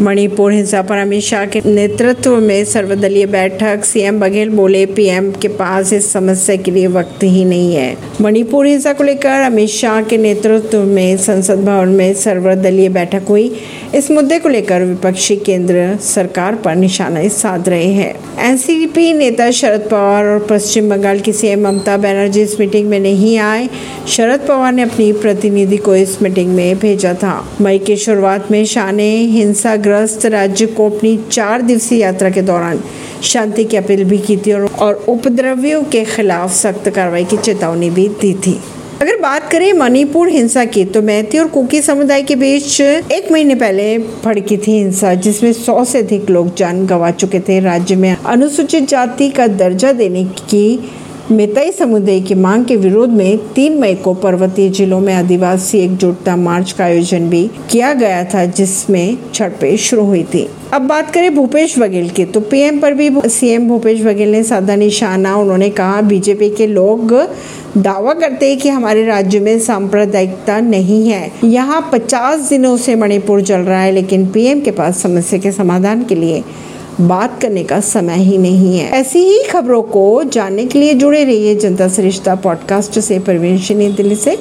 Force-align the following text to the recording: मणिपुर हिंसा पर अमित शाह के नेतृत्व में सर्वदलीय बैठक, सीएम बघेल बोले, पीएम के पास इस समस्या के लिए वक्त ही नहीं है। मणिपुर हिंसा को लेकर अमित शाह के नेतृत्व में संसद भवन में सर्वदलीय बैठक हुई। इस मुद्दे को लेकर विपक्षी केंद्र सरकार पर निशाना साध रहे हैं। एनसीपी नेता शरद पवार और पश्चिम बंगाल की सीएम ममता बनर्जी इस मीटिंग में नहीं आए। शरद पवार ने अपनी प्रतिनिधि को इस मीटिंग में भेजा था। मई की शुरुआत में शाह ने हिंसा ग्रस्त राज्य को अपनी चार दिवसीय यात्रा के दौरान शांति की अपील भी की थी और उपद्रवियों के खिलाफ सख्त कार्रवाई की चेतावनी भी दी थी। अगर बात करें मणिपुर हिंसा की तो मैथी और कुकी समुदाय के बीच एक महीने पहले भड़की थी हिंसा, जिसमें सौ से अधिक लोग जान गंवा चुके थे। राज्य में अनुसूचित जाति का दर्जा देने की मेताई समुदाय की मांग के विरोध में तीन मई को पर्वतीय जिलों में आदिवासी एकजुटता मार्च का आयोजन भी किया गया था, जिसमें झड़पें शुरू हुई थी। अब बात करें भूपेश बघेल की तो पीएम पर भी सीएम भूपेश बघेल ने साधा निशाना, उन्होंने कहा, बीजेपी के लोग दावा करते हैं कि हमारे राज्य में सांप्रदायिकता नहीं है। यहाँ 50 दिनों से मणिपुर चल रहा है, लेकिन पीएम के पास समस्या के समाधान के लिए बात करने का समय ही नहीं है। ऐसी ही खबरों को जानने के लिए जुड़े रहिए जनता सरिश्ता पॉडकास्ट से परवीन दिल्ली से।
मणिपुर 0.00 0.52
हिंसा 0.52 0.82
पर 0.82 0.96
अमित 0.96 1.22
शाह 1.22 1.44
के 1.46 1.60
नेतृत्व 1.66 2.36
में 2.36 2.64
सर्वदलीय 2.64 3.26
बैठक, 3.26 3.84
सीएम 3.84 4.20
बघेल 4.20 4.48
बोले, 4.48 4.86
पीएम 4.86 5.30
के 5.32 5.48
पास 5.48 5.92
इस 5.92 6.12
समस्या 6.12 6.56
के 6.56 6.70
लिए 6.70 6.86
वक्त 6.86 7.22
ही 7.22 7.44
नहीं 7.44 7.74
है। 7.74 7.96
मणिपुर 8.20 8.66
हिंसा 8.66 8.92
को 8.92 9.04
लेकर 9.04 9.28
अमित 9.28 9.68
शाह 9.68 10.02
के 10.02 10.16
नेतृत्व 10.16 10.78
में 10.78 11.16
संसद 11.16 11.64
भवन 11.64 11.88
में 11.88 12.14
सर्वदलीय 12.14 12.88
बैठक 12.88 13.22
हुई। 13.28 13.56
इस 13.94 14.10
मुद्दे 14.10 14.38
को 14.38 14.48
लेकर 14.48 14.82
विपक्षी 14.82 15.36
केंद्र 15.36 15.98
सरकार 16.00 16.54
पर 16.54 16.74
निशाना 16.74 17.28
साध 17.28 17.68
रहे 17.68 17.92
हैं। 17.92 18.14
एनसीपी 18.38 19.12
नेता 19.12 19.50
शरद 19.50 19.80
पवार 19.80 20.24
और 20.24 20.46
पश्चिम 20.50 20.90
बंगाल 20.90 21.20
की 21.20 21.32
सीएम 21.32 21.68
ममता 21.68 21.96
बनर्जी 21.96 22.42
इस 22.42 22.60
मीटिंग 22.60 22.88
में 22.88 23.00
नहीं 23.00 23.38
आए। 23.38 23.68
शरद 24.08 24.40
पवार 24.40 24.72
ने 24.72 24.82
अपनी 24.82 25.12
प्रतिनिधि 25.12 25.76
को 25.76 25.94
इस 25.96 26.20
मीटिंग 26.22 26.48
में 26.54 26.78
भेजा 26.78 27.12
था। 27.14 27.32
मई 27.60 27.78
की 27.78 27.96
शुरुआत 27.96 28.50
में 28.50 28.64
शाह 28.64 28.90
ने 28.92 29.08
हिंसा 29.16 29.74
ग्रस्त 29.76 30.26
राज्य 30.26 30.66
को 30.66 30.88
अपनी 30.90 31.16
चार 31.32 31.62
दिवसीय 31.62 32.00
यात्रा 32.00 32.30
के 32.30 32.42
दौरान 32.42 32.82
शांति 33.22 33.64
की 33.64 33.76
अपील 33.76 34.04
भी 34.04 34.18
की 34.18 34.36
थी 34.36 34.52
और 34.52 35.04
उपद्रवियों 35.08 35.82
के 35.82 36.04
खिलाफ 36.04 36.52
सख्त 36.52 36.88
कार्रवाई 36.88 37.24
की 37.24 37.36
चेतावनी 37.36 37.90
भी 37.90 38.08
दी 38.20 38.32
थी। 38.36 38.58
अगर 39.00 39.16
बात 39.20 39.50
करें 39.52 39.72
मणिपुर 39.72 40.28
हिंसा 40.28 40.64
की 40.64 40.84
तो 40.84 41.02
मैथी 41.02 41.38
और 41.38 41.46
कुकी 41.48 41.80
समुदाय 41.82 42.22
के 42.22 42.36
बीच 42.36 42.80
एक 42.80 43.30
महीने 43.32 43.54
पहले 43.54 43.96
भड़की 43.98 44.56
थी 44.56 44.72
हिंसा, 44.72 45.14
जिसमें 45.14 45.52
सौ 45.52 45.84
से 45.84 45.98
अधिक 45.98 46.30
लोग 46.30 46.54
जान 46.56 46.86
गंवा 46.86 47.10
चुके 47.10 47.40
थे। 47.40 47.58
राज्य 47.60 47.96
में 47.96 48.16
अनुसूचित 48.16 48.88
जाति 48.88 49.28
का 49.30 49.46
दर्जा 49.46 49.92
देने 49.92 50.24
की 50.24 50.90
मेताई 51.32 51.70
समुदाय 51.72 52.20
की 52.20 52.34
मांग 52.34 52.64
के 52.64 52.74
विरोध 52.76 53.10
में 53.10 53.38
तीन 53.54 53.78
मई 53.80 53.94
को 53.94 54.12
पर्वतीय 54.14 54.68
जिलों 54.68 54.98
में 55.00 55.12
आदिवासी 55.14 55.78
एकजुटता 55.78 56.34
मार्च 56.36 56.72
का 56.72 56.84
आयोजन 56.84 57.28
भी 57.30 57.46
किया 57.70 57.92
गया 57.92 58.24
था, 58.24 58.44
जिसमें 58.44 59.16
झड़पें 59.34 59.76
शुरू 59.76 60.04
हुई 60.04 60.22
थी। 60.24 60.46
अब 60.72 60.82
बात 60.82 61.10
करें 61.10 61.34
भूपेश 61.34 61.78
बघेल 61.78 62.10
की 62.10 62.24
तो 62.24 62.40
पीएम 62.40 62.80
पर 62.80 62.94
भी 62.94 63.10
सीएम 63.26 63.68
भूपेश 63.68 64.02
बघेल 64.02 64.32
ने 64.32 64.42
साधा 64.44 64.76
निशाना, 64.76 65.34
उन्होंने 65.36 65.70
कहा, 65.70 66.00
बीजेपी 66.02 66.50
के 66.50 66.66
लोग 66.66 67.14
दावा 67.76 68.14
करते 68.14 68.48
हैं 68.48 68.58
कि 68.58 68.68
हमारे 68.68 69.04
राज्य 69.06 69.40
में 69.40 69.58
सांप्रदायिकता 69.60 70.58
नहीं 70.60 71.08
है। 71.08 71.30
यहाँ 71.44 71.80
50 71.92 72.48
दिनों 72.50 72.76
से 72.76 72.94
मणिपुर 72.96 73.42
चल 73.42 73.60
रहा 73.60 73.80
है, 73.80 73.92
लेकिन 73.92 74.26
पीएम 74.26 74.60
के 74.60 74.70
पास 74.72 75.02
समस्या 75.02 75.38
के 75.38 75.52
समाधान 75.52 76.04
के 76.04 76.14
लिए 76.14 76.42
बात 77.00 77.42
करने 77.42 77.64
का 77.64 77.80
समय 77.80 78.16
ही 78.16 78.38
नहीं 78.38 78.78
है। 78.78 78.90
ऐसी 78.90 79.18
ही 79.18 79.42
खबरों 79.42 79.82
को 79.82 80.24
जानने 80.24 80.66
के 80.66 80.78
लिए 80.78 80.94
जुड़े 80.94 81.24
रहिए 81.24 81.54
जनता 81.54 81.88
सरिश्ता 81.88 82.34
पॉडकास्ट 82.34 82.98
से 82.98 83.18
परवीन 83.18 83.58
दिल्ली 83.94 84.14
से। 84.14 84.38